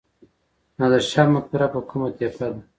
[0.77, 2.61] نادر شاه مقبره په کومه تپه ده؟